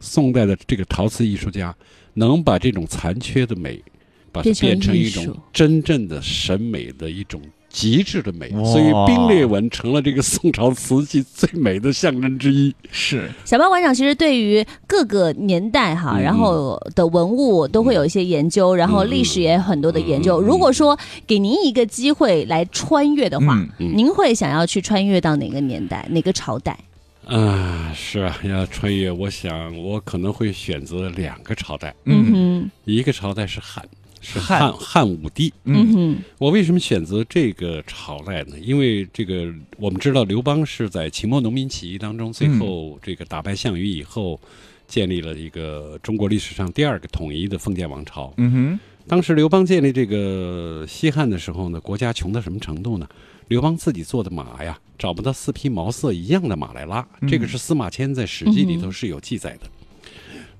[0.00, 1.74] 宋代的这个陶瓷艺术家
[2.12, 3.82] 能把这种残缺的美，
[4.30, 7.40] 把它变成一种真正的审美的一种。
[7.72, 12.74] 极致的美，所以冰裂纹成了这个宋朝瓷器最美的象征之一。
[12.90, 20.38] 是小包馆长，其实对于各个年代哈，然后的文物都会有一些研究，然后历史也很多的研究。
[20.40, 26.78] 如果说给您一个机会来穿越的话，您会想要去穿越到哪个年代、哪个朝代？
[27.24, 31.94] 啊，是啊，要穿越，我想我可能会选择两个朝代。
[32.04, 33.82] 嗯哼，一个朝代是汉。
[34.22, 35.52] 是汉汉武帝。
[35.64, 38.56] 嗯哼，我为什么选择这个朝代呢？
[38.58, 44.40] 因为这个我们知道，刘邦是在秦末农民起义当中，最后这个打败项羽以后，
[44.86, 48.32] 建立了一个中国历史上第二个统一的封建王朝。
[48.36, 53.08] 嗯哼，当时刘邦建立这个西汉的时候呢，国家穷到什么程度呢？
[53.48, 57.04] 刘邦自己做的马呀，找不到四匹毛色一样的马来拉。
[57.28, 59.62] 这个是司马迁在《史记》里头是有记载的。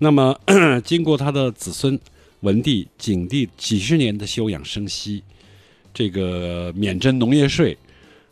[0.01, 0.37] 那么
[0.85, 1.99] 经过他的子孙。
[2.43, 5.23] 文帝、景帝几十年的休养生息，
[5.95, 7.77] 这个免征农业税，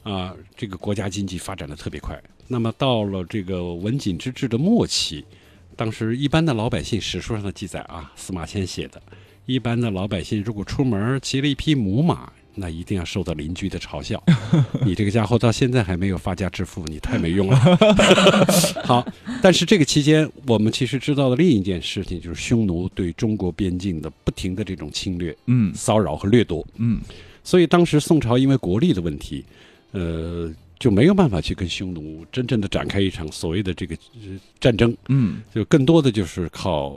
[0.03, 2.21] 啊，这个国家经济发展的特别快。
[2.49, 5.25] 那么到了这个文景之治的末期，
[5.77, 9.01] 当时一般的老百姓，史书上的记载啊，司马迁写的，
[9.47, 14.23] 一般的老百姓如果出门骑了一匹母马，那一定要受到邻居的嘲笑。
[14.85, 17.57] 你这个家伙到现在还没有发家致富，你太没用了。
[18.85, 19.05] 好，
[19.43, 26.65] 但是这个期间，我们其实知道的另一件事情，就是匈奴对中国边境的不停的这种侵略、嗯骚扰和掠夺。
[26.77, 27.01] 嗯，
[27.43, 29.45] 所以当时宋朝因为国力的问题，
[29.93, 34.95] 呃，就没有办法去跟匈奴真正的展开一场所谓的这个呃战争。
[35.09, 36.97] 嗯就更多的就是靠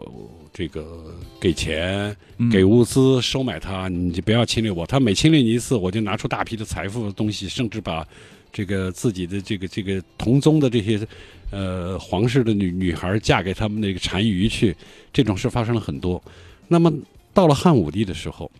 [0.53, 4.85] 这个给钱、嗯给物资收买他，你就不要侵略我。
[4.85, 8.07] 他每侵略你一次，我就拿出大批的财富的东西，甚至把
[8.51, 11.07] 这个自己的这个这个同宗的这些
[11.49, 14.75] 呃皇室的女女孩嫁给他们那个单于去，
[15.11, 16.23] 这种事发生了很多。
[16.67, 16.93] 那么
[17.33, 18.51] 到了汉武帝的时候，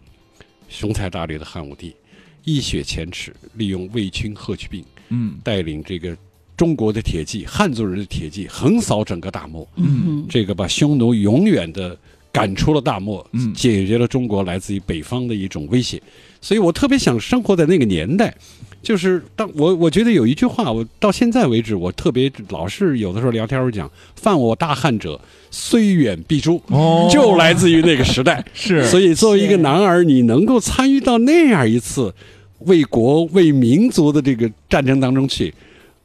[0.67, 1.95] 雄才大略的汉武帝
[2.43, 6.17] 一雪前耻，利用卫青霍去病嗯带领这个
[6.63, 9.67] 中国的铁骑、汉族人的铁骑横扫整个大漠。
[9.76, 11.97] 嗯这个把匈奴永远的
[12.32, 16.02] 赶出了大漠，嗯解决了中国来自于北方的一种威胁。
[16.39, 18.34] 所以我特别想生活在那个年代，
[18.82, 25.19] 就是当我我觉得有一句话，我到现在为止，我特别老是有的时候聊天儿讲“犯我大汉者，
[25.52, 28.41] 虽远必诛”，哦就来自于那个时代。
[28.54, 32.15] 是所以作为一个男儿，你能够参与到那样一次
[32.60, 35.54] 为国为民族的这个战争当中去，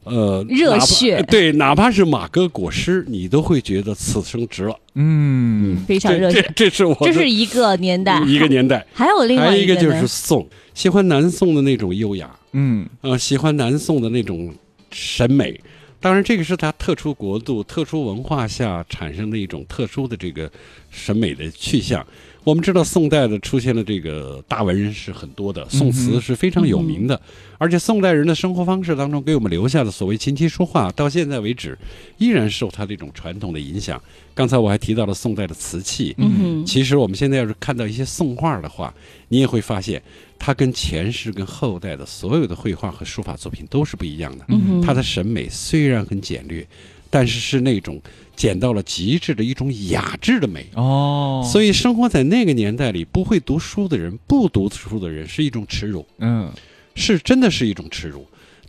[0.09, 4.77] 呃，热血对，哪怕是马革裹尸，你都会觉得此生值了。
[4.95, 8.85] 嗯非常热血，这这是我这是一个年代，一个年代。
[8.93, 14.53] 还有另外一个就是宋，喜欢南宋的那种优雅，嗯呃，喜欢南宋的那种
[14.91, 15.61] 审美。
[16.01, 20.49] 当然，这个是他特殊国度、特殊文化下产生的一种特殊的这个
[20.91, 22.07] 审美的去向。
[22.49, 27.21] 我们知道，宋代的出现了这个大文人是很多的，宋词是非常有名的，
[27.59, 31.77] 而且宋代人的生活方式当中给我们留下的所谓琴棋书画，到现在为止
[32.17, 34.01] 依然受他这种传统的影响。
[34.35, 38.95] 刚才我还提到了宋代的瓷器，嗯，其实我们现在要是看到一些宋画的话，
[39.29, 40.03] 你也会发现，
[40.39, 44.47] 它跟前世、跟后代的所有的绘画和书法作品都是不一样的。
[44.49, 46.67] 嗯，它的审美虽然很简略，
[47.11, 48.01] 但是是那种
[48.39, 50.65] 简到了极致的一种雅致的美。
[50.75, 56.49] 哦，所以生活在那个年代里，不会读书的人、不读书的人是一种耻辱，嗯
[56.95, 58.25] 是真的是一种耻辱。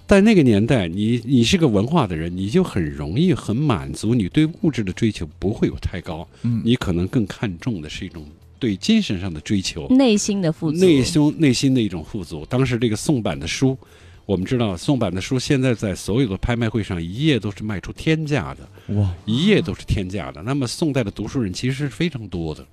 [0.07, 8.25] 在那个年代，你你是个文化的人，你就很容易很满足，你对物质的追求不会有太高，嗯你可能更看重的是一种
[8.57, 12.43] 对精神上的追求，内心的富足，内心内心的一种富足。
[12.47, 13.77] 当时这个宋版的书，
[14.29, 20.39] 我们知道宋版的书现在在所有的拍卖会上一页都是卖出天价的，哇一页都是天价的。
[20.43, 22.63] 那么宋代的读书人其实是非常多的，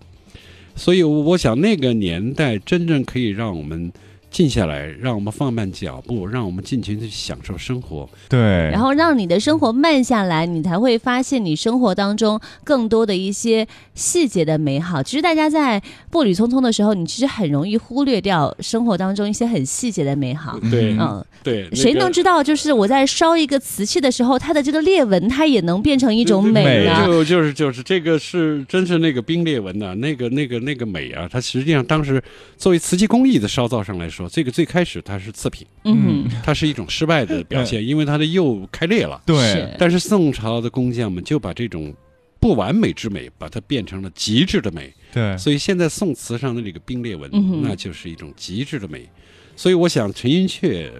[0.74, 3.90] 所以我想那个年代真正可以让我们
[4.36, 8.06] 静下来，让我们放慢脚步，让我们尽情的去享受生活。
[8.28, 8.38] 对，
[8.70, 15.02] 然后让你的生活慢下来，你才会发现你生活当中更多的一些细节的美好。
[15.02, 20.60] 其实大家在步履匆匆的时候，你其实很容易忽略掉生活当中一些很细节的美好。
[20.70, 27.06] 对，嗯，对，谁那个能知道，就是我在烧一个瓷器的时候，它的这个裂纹，它也能变成一种美美呢？
[27.06, 32.22] 就就是就是这个是真是那个冰裂纹呐、那个那个那个美啊，它实际上当时
[32.58, 39.20] 作为瓷器工艺的烧造上来说，这个最开始它是次品，嗯，它是一种失败的表现，因为它的釉开裂了。
[39.26, 41.94] 对，但是宋朝的工匠们就把这种
[42.40, 44.92] 不完美之美，把它变成了极致的美。
[45.12, 49.08] 对，所以现在宋瓷上的这个冰裂纹，嗯那就是一种极致的美。
[49.56, 50.90] 所以我想，陈寅恪呃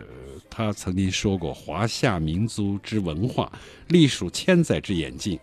[0.48, 3.52] 他曾经说过：“华夏民族之文化，
[3.88, 5.38] 历数千载之演进，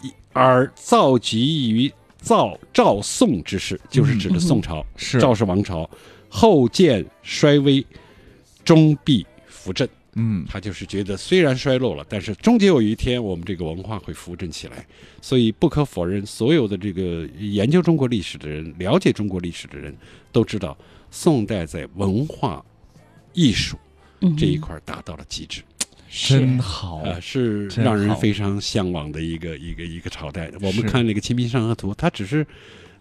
[0.00, 5.90] 一而造极于造赵宋之势，就是指的宋朝，是赵氏王朝，
[6.28, 7.84] 后见衰微，
[8.64, 9.88] 终必扶正。”
[10.20, 14.84] 嗯他就是觉得虽然衰落了，但是终究有一天我们这个文化会扶正起来。
[15.20, 19.96] 所以不可否认，所有的这个研究中国历史的人、了解中国历史的人
[20.32, 20.76] 都知道，
[21.10, 22.64] 宋代在文化、
[23.32, 23.76] 艺术
[24.36, 25.62] 这一块达到了极致，
[26.08, 30.50] 是真好，呃，是让人非常向往的一个一个一个朝代。
[30.60, 32.44] 我们看那个《清明上河图》，它只是。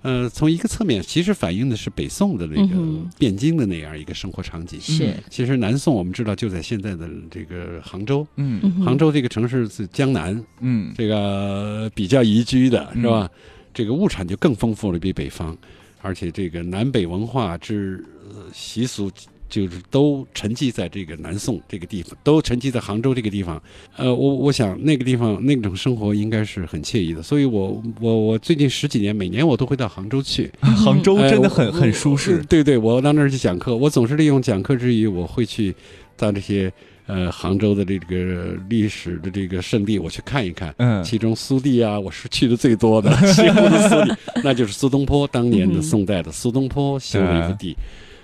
[0.02, 2.76] 呃，从一个侧面，其实反映的是北宋的那个
[3.20, 4.80] 汴京的那样一个生活场景。
[4.80, 8.62] 是，其实南宋我们知道就在现在的这个杭州，嗯。
[8.84, 10.94] 杭州这个城市是江南，嗯。
[10.96, 13.30] 这个比较宜居的嗯是吧？
[13.74, 15.58] 这个物产就更丰富了，比北方，
[16.02, 19.12] 而且这个南北文化之呃习俗。
[19.50, 23.62] 就是都沉寂在这个南宋这个地方，都沉寂在杭州这个地方。
[23.96, 35.74] 呃，我我想那个地方那种生活应该是很惬意的，所以我我我最近十几年每年我都会到杭州去， 杭州真的很很舒适，对对，我到那儿去讲课，我总是利用讲课之余，我会去
[36.16, 36.72] 到这些
[37.06, 40.74] 呃杭州的这个历史的这个圣地，我去看一看。
[40.78, 47.76] 嗯其中苏地啊，我是去的最多的， 西湖的苏地，那就是苏东坡当年的嗯宋代的苏东坡修了一个地。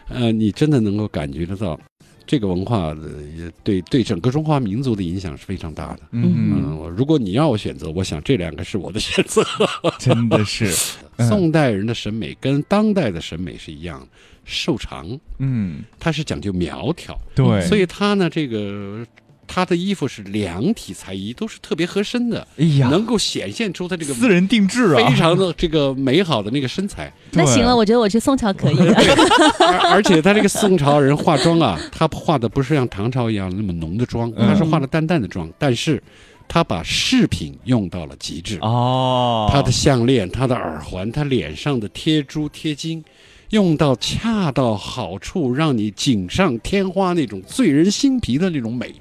[0.09, 1.79] 呃，你真的能够感觉得到。
[2.25, 3.01] 这个文化的
[3.37, 5.99] 也对对整个中华民族的影响是非常大的。
[6.11, 9.43] 嗯，如果你让我选择，我想这两个是我的选择。
[9.99, 10.71] 真的是，
[11.27, 14.07] 宋代人的审美跟当代的审美是一样，
[14.45, 15.19] 瘦长。
[15.39, 17.13] 嗯，他是讲究苗条。
[17.35, 19.05] 对，所以他呢，这个。
[19.53, 27.13] 他的衣服是量体裁衣，都是特别合身的，哎呀，能够显现出他这个私人定制啊，非常的这个美好的那个身材。
[27.33, 28.95] 那行了，我觉得我去宋朝可以了。
[29.61, 36.01] 而而且他这个宋朝人化妆啊，他化的不是像唐朝一样那么浓的妆，他是化的淡淡的妆，但是
[36.47, 43.05] 他把饰品用到了极致哦，他的项链、他的耳环、他脸上的贴珠贴金，
[43.51, 48.91] 用到恰到好处，让你锦上添花那种醉人心脾的那种美。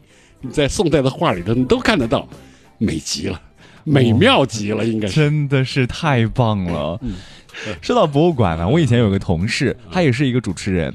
[0.43, 2.29] 你在宋代的画里头，你都看得到，
[2.79, 3.41] 美极了，
[3.85, 7.01] 美妙极了，应该是真的是太棒了。
[7.81, 10.93] 说到博物馆呢，我以前有个同事，他也是一个主持人，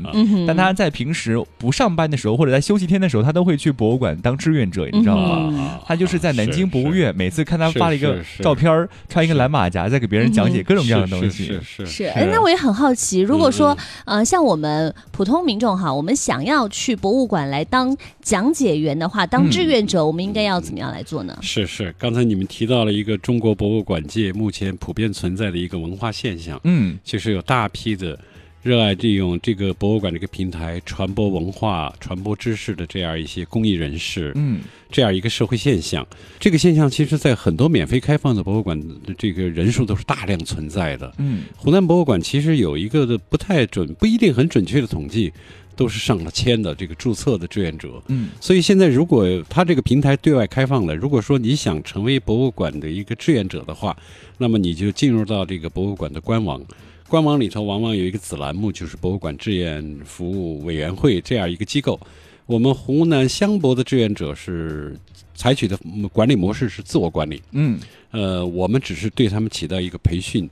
[0.48, 5.80] 但他在平时不上班的时候或者在休息天的时候，他都会去博物馆当志愿者，你知道吗？
[5.86, 11.46] 他就是在南京博物院，每次看他发了一个照片，穿一个蓝马甲，在给别人讲解各种各样的东西。
[11.46, 12.04] 是是是。
[12.06, 21.38] 哎，那我也很好奇，如果说呃，像我们普通民众哈，我们想要去博物馆来当讲解员的话，当志愿者，我们应该要怎么样来做呢？
[21.42, 26.47] 是是，刚才你们提到了一个中国博物馆界目前普遍存在的一个文化现象。
[26.64, 28.20] 嗯，其实有大批的
[28.64, 34.60] 热爱利用这个博物馆这个平台传播文化、传播知识的这样一些公益人士，嗯，
[34.92, 36.06] 这样一个社会现象。
[36.40, 41.14] 这个现象其实，在很多免费开放的博物馆的这个人数都是大量存在的。
[41.18, 45.32] 嗯，湖南博物馆其实有一个的不太准、不一定很准确的统计，
[45.78, 48.02] 都是上了千的这个注册的志愿者。
[48.08, 53.96] 嗯，所以现在如果他这个平台对外开放了，如果说你想成为博物馆的一个志愿者的话，
[54.38, 56.62] 那么你就进入到这个博物馆的官网，
[57.08, 62.00] 官网里头往往有一个子栏目，就是博物馆志愿服务委员会这样一个机构。
[62.48, 64.98] 我们湖南湘博的志愿者是
[65.38, 65.80] 采取的
[66.12, 67.80] 管理模式是自我管理，嗯，
[68.12, 70.50] 呃，我们只是对他们起到一个培训，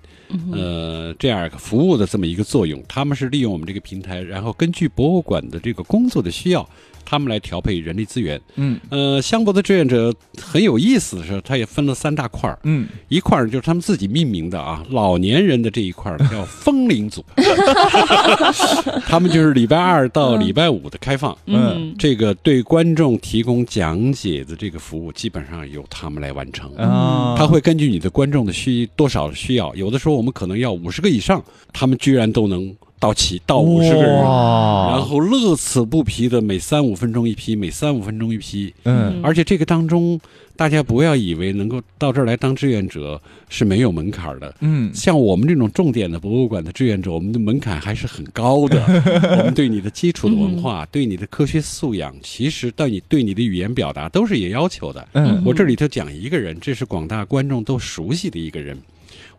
[0.54, 2.82] 呃，这样服务的这么一个作用。
[2.88, 6.70] 他们是利用我们这个平台，然后根据博物馆的这个工作的需要。
[7.06, 8.40] 他们来调配人力资源。
[8.56, 12.58] 嗯，呃，香博的志愿者很有意思的是，他也分了三大块儿。
[12.64, 17.24] 嗯，一块儿就是他们自己命名的啊，老年人的这一块儿叫风铃组。
[19.06, 21.38] 他们就是礼拜二到礼拜五的开放。
[21.46, 26.74] 嗯，这个对观众提供讲解的这个服务，基本上由他们来完成。
[26.76, 32.76] 啊，他会根据你的观众的需多少需要，有的时候我们可能要五十个以上，他们居然都能。
[33.06, 38.74] 到齐到五十个人，然后乐此不疲的每三五分钟一批，每三五分钟一批。
[38.82, 40.20] 嗯，而且这个当中，
[40.56, 44.56] 大家不要以为能够到这儿来当志愿者是没有门槛的。
[44.62, 48.84] 嗯，像我们这种重点的博物馆的志愿者，我们的门槛还是很高的。
[49.38, 55.08] 我们对你的基础的文化，对你的科学素养，其实到你对你的语言表达都是有要求的。
[55.14, 58.76] 嗯，我这里头讲一个人，这是广大观众都熟悉的一个人。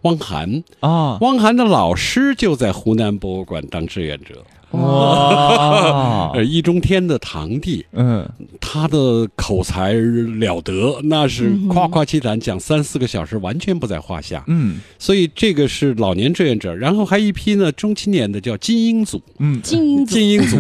[0.07, 0.63] 汪涵。
[0.81, 4.43] 啊，汪涵的老师就在湖南博物馆当志愿者。
[4.73, 8.29] 哇， 呃，易中天的堂弟，嗯，
[8.61, 14.43] 他的口才了得，那是夸夸其谈，讲三四个小时完全不在话下。
[14.49, 19.23] 嗯，所以这个是老年志愿者，然后还一批呢中青年的叫精英组。
[19.39, 20.57] 嗯，精英精英组，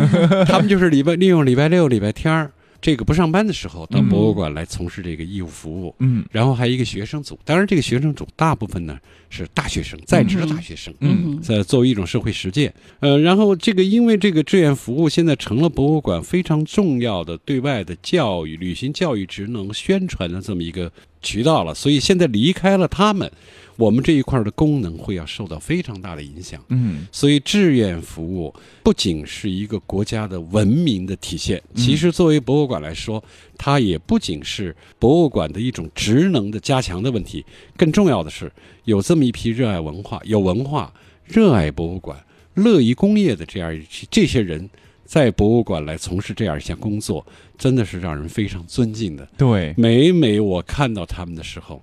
[0.46, 2.50] 他们就是礼拜利用礼拜六、礼拜天儿。
[2.80, 8.98] 这个不上班的时候到博物馆来从事这个义务服务，嗯，然后还有一个学生组，当然这个学生组大部分呢
[9.30, 20.90] 是大学生，在职的大学生，嗯，在作为一种社会实践，呃，然后这个因为这个志愿服务现在成了博物馆非常重要的对外的教育、履行教育职能、宣传的这么一个
[21.22, 23.30] 渠道了，所以现在离开了他们。
[23.78, 28.50] 我们这一块的功能会要受到非常大的影响，嗯，所以志愿服务
[28.82, 33.22] 不仅是一个国家的文明的体现，其实作为博物馆来说，
[33.58, 37.44] 它也不仅是博物馆的一种职能的加强的问题，
[37.76, 38.50] 更重要的是
[38.84, 40.90] 有这么一批热爱文化、有文化、
[41.26, 42.18] 热爱博物馆、
[42.54, 44.70] 乐于工业的这样一这些人，
[45.06, 47.24] 在博物馆来从事这样一项工作，
[47.56, 49.26] 真的是让人非常尊敬的。
[49.38, 51.82] 对，每每我看到他们的时候。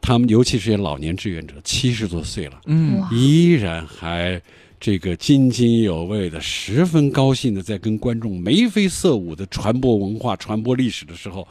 [0.00, 4.40] 他们尤其是些老年志愿者，七十多岁了，嗯，依然还
[4.80, 11.46] 这个津津有味的，十分高兴的在跟观众眉飞色舞的传播文化、传播历史的时候，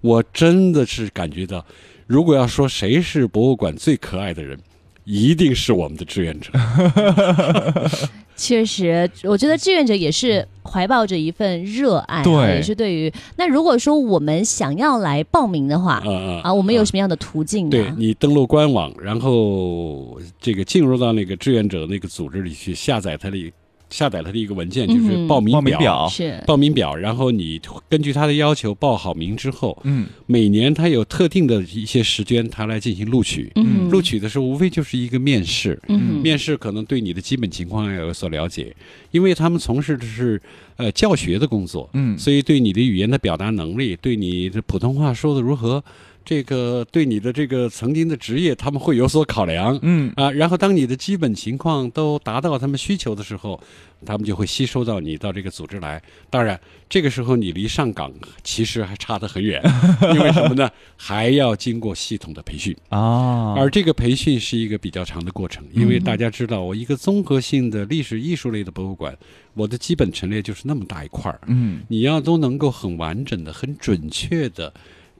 [0.00, 1.62] 我真的是感觉到，
[2.06, 4.58] 如果要说谁是博物馆最可爱的人，
[5.04, 6.52] 一定是我们的志愿者。
[8.38, 16.00] 确实，我觉得志愿者也是怀抱着一份热爱，对，也是对于那如果说我们想要来报名的话，
[16.44, 17.68] 啊，我们有什么样的途径？
[17.68, 23.52] 对你登录官网，然后这个进入到那个志愿者那个组织里去下载他的
[23.90, 26.94] 下载了的一个文件，就是报名表，是报名表。
[26.94, 33.50] 然后你根据他的要求报好名之后，嗯，每年他有特定的一些时间，他来进行录取。
[33.54, 35.80] 嗯，录取的时候无非就是一个面试。
[35.88, 38.74] 嗯，面试可能对你的基本情况要有所了解，
[39.10, 40.40] 因为他们从事的是
[40.76, 41.88] 呃教学的工作。
[41.94, 45.82] 嗯，所以对你的语言的表达能力，对你的普通话说的如何。
[46.28, 53.58] 这个对你的这个曾经的职业，他们会有所考量，嗯啊，然后当你的基本情况都达到他们需求的时候，
[54.04, 56.02] 他们就会吸收到你到这个组织来。
[56.28, 58.12] 当然，这个时候你离上岗
[58.44, 59.62] 其实还差得很远，
[60.12, 60.70] 因为什么呢？
[60.98, 65.64] 还要经过系统的培训啊，而这个培训是一个比较长的过程。
[65.72, 69.16] 因为大家知道，我一个综合性的历史艺术类的博物馆，
[69.54, 74.70] 我的基本陈列就是那么大一块儿，嗯，你要都能够很完整的、很准确的。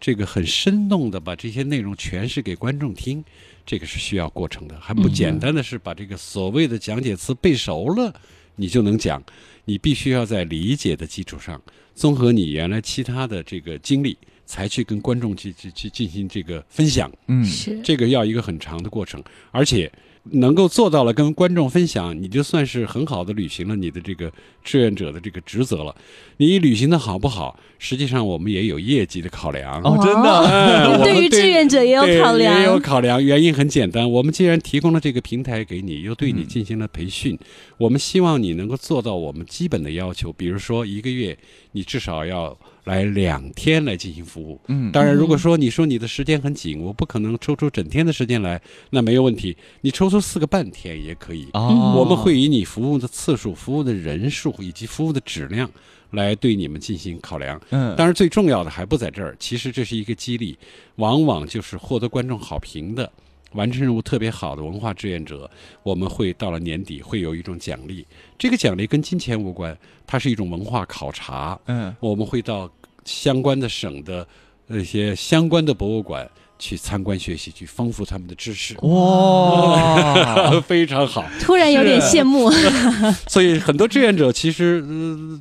[0.00, 3.24] 这个很生动的把这些内容诠释给观众听，
[3.66, 8.14] 这个是需要过程的，还不简单的是把这个所谓的讲解词背熟了，
[8.56, 9.22] 你就能讲。
[9.64, 11.60] 你必须要在理解的基础上，
[11.94, 17.12] 综合你原来其他的这个经历，才去跟观众去去去进行这个分享。
[17.26, 19.90] 嗯，是这个要一个很长的过程，而且。
[20.32, 25.94] 能够做到了跟观众分享，你就算是很好的履行了你的这个志愿者的这个职责了。
[26.36, 29.80] 你履行的好不好，实际上我们也有业绩的考量。
[29.82, 33.22] 哦，真的， 对于志愿者也有考量，也有考量。
[33.22, 37.38] 原因很简单，我们既然提供了这个平台给你，又对你进行了培训，
[37.76, 41.36] 我们希望你能够做到我们基本的要求，比如说一个月
[41.72, 42.56] 你至少要。
[42.88, 48.58] 来两天来进行服务，嗯，当然，如果说你说你的时间很紧，我不可能抽出整天的时间来，
[48.88, 51.46] 那没有问题，你抽出四个半天也可以。
[51.52, 55.70] 哦，我们会以你服务的次数、服务的人数以及服务的质量
[56.12, 57.60] 来对你们进行考量。
[57.68, 60.56] 嗯，当然，最重要的还不在这儿，其实这是一个激励，
[60.96, 63.12] 往往就是获得观众好评的。
[63.52, 65.50] 完成任务特别好的文化志愿者，
[65.82, 68.06] 我们会到了年底会有一种奖励。
[68.36, 69.74] 这个奖励跟金钱无关，
[70.06, 71.58] 它是一种文化考察。
[71.64, 72.70] 嗯，我们会到
[73.08, 74.26] 相关的省的
[74.66, 76.28] 那些相关的博物馆。
[76.60, 78.74] 去参观学习，去丰富他们的知识。
[78.80, 81.24] 哇， 非常好！
[81.40, 82.50] 突然有点羡慕。
[83.30, 84.84] 所以很多志愿者其实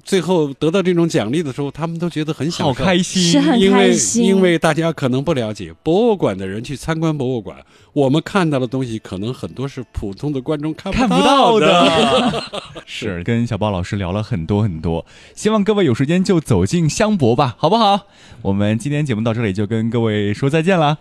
[0.03, 4.25] 最后得到这种奖励的时候，他们都觉得很享受、开心，是很开心。
[4.25, 7.57] 因为因为大家可能不了解，博物馆的人去参观博物馆，
[7.97, 12.43] 我们看到的东西可能很多是普通的观众看不到的。
[12.85, 18.01] 是跟小包老师聊了很多很多，希望各位有时间就走进香博吧，好不好？
[18.43, 20.99] 我们今天节目到这里就跟各位说再见了。